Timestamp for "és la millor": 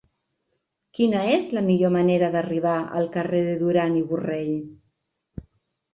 1.33-1.93